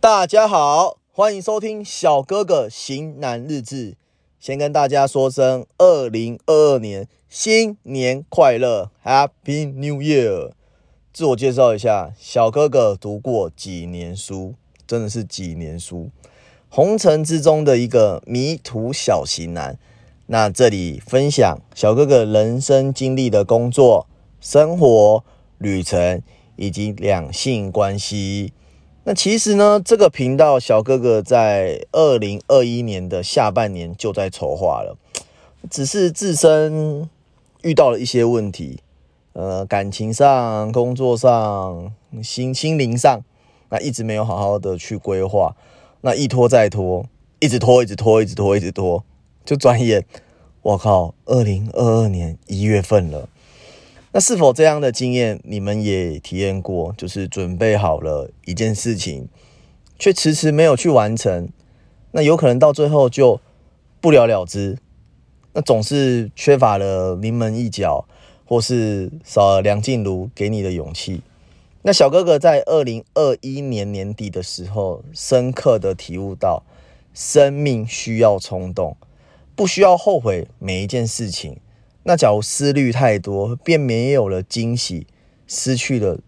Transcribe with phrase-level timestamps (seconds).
[0.00, 3.96] 大家好，欢迎收听小哥哥型男日志。
[4.38, 10.50] 先跟大家说声二零二二年新年快乐，Happy New Year！
[11.14, 14.54] 自我介绍一下，小哥哥读过几年书，
[14.86, 16.10] 真的是几年书，
[16.68, 19.78] 红尘之中的一个迷途小型男。
[20.26, 24.06] 那这里分享小哥哥人生经历的工作、
[24.44, 25.24] 生活、
[25.56, 26.20] 旅程
[26.56, 28.52] 以及两性关系。
[29.04, 34.98] 那其实呢，这个频道小哥哥在二零二一年的下半年就在筹划了，
[35.70, 37.08] 只是自身
[37.62, 38.80] 遇到了一些问题，
[39.32, 41.90] 呃，感情上、工作上、
[42.22, 43.24] 心心灵上，
[43.70, 45.56] 那一直没有好好的去规划，
[46.02, 47.06] 那一拖再拖，
[47.40, 49.04] 一直拖，一直拖，一直拖，一直拖，
[49.42, 50.04] 就转眼，
[50.60, 53.30] 我靠，二零二二年一月份了。
[54.16, 56.94] 那是否这样的经验你们也体验过？
[56.96, 59.26] 就是准备好了一件事情，
[59.98, 61.48] 却迟迟没有去完成，
[62.12, 63.40] 那有可能到最后就
[64.00, 64.78] 不了了之。
[65.52, 68.06] 那总是缺乏了临门一脚，
[68.44, 71.20] 或是少了梁静茹给你的勇气。
[71.82, 76.62] 那小哥哥在二零二一年年底的时候，深刻的体悟到，
[77.12, 78.96] 生命需要冲动，
[79.56, 81.56] 不需要后悔每一件事情。
[82.04, 85.06] 那假如思虑太多，便没有了惊喜，
[85.46, 86.20] 失去了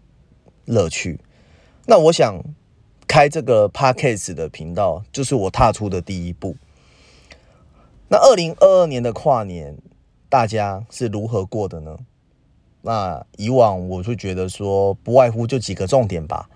[0.65, 1.19] 乐趣。
[1.85, 2.43] 那我想
[3.07, 6.55] 开这个 podcast 的频道，就是我踏出的第一步。
[8.09, 9.77] 那二零二二年的跨年，
[10.29, 11.97] 大家是如何过的呢？
[12.81, 16.49] 那以往我就觉得说，不外乎就几个重点吧，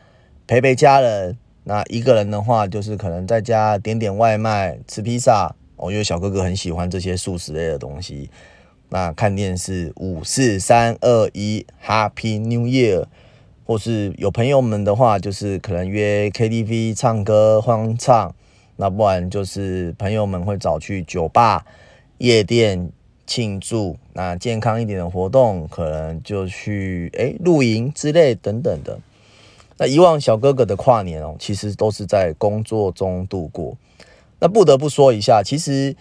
[0.47, 1.37] 陪陪家人。
[1.63, 5.55] 那一个人的话，就是可能在家点点外卖，吃披萨。
[5.75, 8.29] 我因为小哥哥很喜欢这些素食类的东西。
[8.93, 13.05] 那看电视，五四三二一，Happy New Year！
[13.65, 18.35] 或是有朋友们的话，就是可能约 KTV 唱歌欢唱，
[18.75, 21.65] 那不然就是朋友们会找去酒吧、
[22.17, 22.91] 夜店
[23.25, 23.95] 庆祝。
[24.11, 28.99] 那健康一点的活动，可能就去诶露营之类等等的。
[29.77, 33.77] 那以往小哥哥的跨年哦，其实都是在工作中度过。
[34.41, 35.95] 那不得不说一下，其实。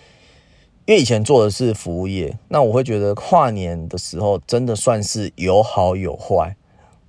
[0.91, 6.56] 因为以前做的是服务业，那我会觉得跨年的时候真的算是有好有坏。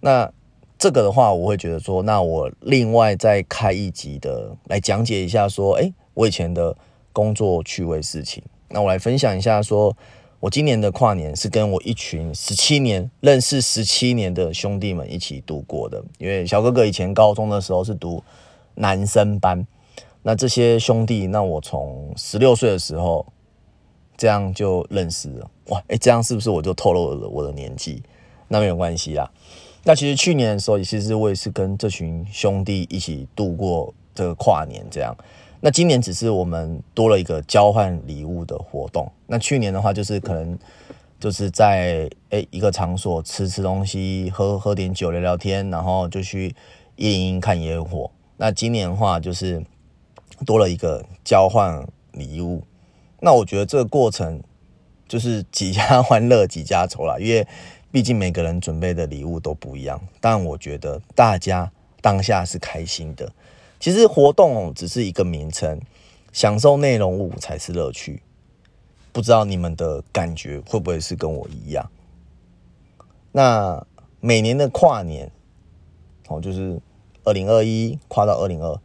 [0.02, 0.32] 那
[0.78, 6.78] 这个的话，我会觉得说，那我另外再开一集的来讲解一下，说，哎，我以前的
[7.12, 8.44] 工作趣味事情。
[8.70, 9.98] 那我来分享一下，说
[10.40, 16.00] 我今年的跨年是跟我一群十七年认识十七年的兄弟们一起度过的。
[16.20, 18.24] 因为小哥哥以前高中的时候是读
[18.76, 19.66] 男生班，
[20.22, 23.26] 那这些兄弟，那我从十六岁的时候。
[24.22, 25.84] 这样就认识了哇！
[25.88, 28.04] 哎，这样是不是我就透露了我的年纪？
[28.50, 29.28] 那没有关系啦。
[29.84, 34.86] 那其实去年的时候，其实我也是跟这群兄弟一起度过这个跨年。
[34.92, 35.18] 这样，
[35.60, 39.12] 那今年只是我们多了一个交换礼物的活动。
[39.26, 40.56] 那去年的话，就是可能
[41.20, 46.56] 就是在哎一个场所吃吃东西，喝喝点酒，聊聊天，然后就去
[46.98, 48.12] 夜莺看烟火。
[48.38, 49.66] 那今年的话，就是
[50.46, 52.62] 多了一个交换礼物。
[53.24, 54.42] 那我觉得这个过程
[55.08, 57.48] 就是几家欢乐几家愁啦，因为
[57.92, 60.02] 毕竟每个人准备的礼物都不一样。
[60.20, 61.72] 但我觉得大家
[62.02, 63.32] 当下是开心的。
[63.80, 65.80] 其实活动只是一个名称，
[66.34, 68.24] 享受内容物才是乐趣。
[69.12, 71.88] 不知道你们的感觉会不会是跟我一样？
[73.32, 73.86] 那
[74.20, 75.32] 每年的跨年，
[76.28, 76.82] 哦，就是
[77.24, 78.80] 二零二一跨到二零二，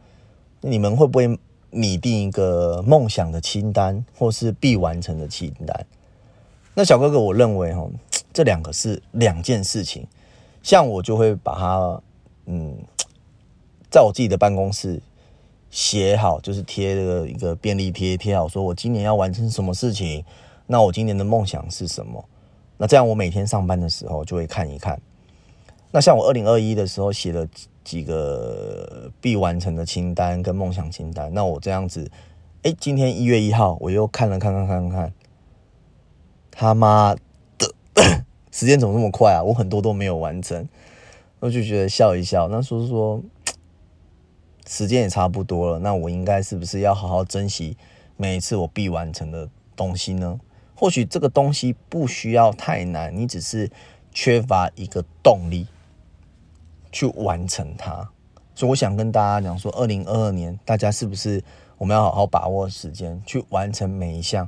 [0.61, 1.39] 你们会不会？
[1.69, 5.85] 拟定一个梦想的清单，或是必完成的清单。
[6.73, 7.87] 那小哥哥，我认为哈，
[8.31, 10.07] 这两个是两件事情。
[10.63, 12.01] 像我就会把它，
[12.45, 12.77] 嗯，
[13.91, 15.01] 在我自己的办公室
[15.69, 20.23] 写好，就是贴了一个便利贴，贴好，说我今年要完成什么事情。
[20.65, 22.23] 那我今年的梦想是什么？
[22.77, 25.01] 那这样我每天上班的时候就会看一看。
[25.91, 27.47] 那像我二零二一的时候写了。
[27.87, 32.11] 几个必完成的清单跟梦想清单，那我这样子，
[32.63, 35.13] 哎，今天一月一号，我又看了看看看看，
[36.51, 37.15] 他妈
[37.57, 37.73] 的，
[38.51, 39.41] 时间怎么这么快啊？
[39.41, 40.67] 我很多都没有完成，
[41.39, 42.49] 我就觉得笑一笑。
[42.49, 43.23] 那说说，
[44.67, 47.77] 时间也差不多了，那我应该是不是要好好珍惜
[48.17, 50.41] 每一次我必完成的东西呢？
[50.75, 53.71] 或许这个东西不需要太难，你只是
[54.11, 55.67] 缺乏一个动力。
[56.91, 58.09] 去完成它，
[58.55, 61.43] 所以我想跟大家讲说，二零二二年大家是不是
[61.77, 64.47] 我们要好好把握时间，去完成每一项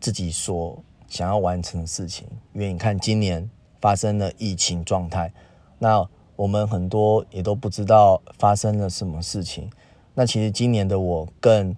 [0.00, 2.26] 自己所想要完成的事情？
[2.52, 3.48] 因为你看，今年
[3.80, 5.32] 发生了疫情状态，
[5.78, 9.70] 那我们很多也都不知道发生了什么事情。
[10.14, 11.76] 那其实今年的我更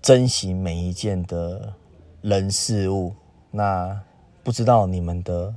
[0.00, 1.74] 珍惜每一件的
[2.22, 3.12] 人事物。
[3.50, 4.00] 那
[4.42, 5.54] 不知道你们的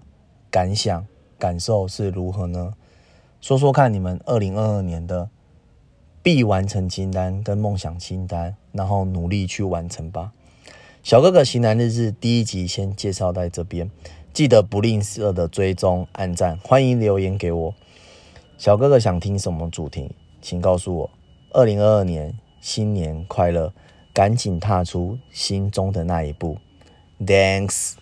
[0.49, 1.05] 感想
[1.37, 2.73] 感受是如何呢？
[3.41, 5.27] 说说看你们二零二二年的
[6.21, 10.31] 必完成清单跟梦想清单，然后努力去完成吧。
[11.01, 13.89] 小哥哥型男日志第一集先介绍在这边，
[14.31, 17.73] 记得不吝啬的追踪、按赞，欢迎留言给我。
[18.59, 21.09] 小哥哥想听什么主题，请告诉我。
[21.51, 23.73] 二零二二年新年快乐，
[24.13, 26.59] 赶紧踏出心中的那一步。
[27.19, 27.93] Thanks。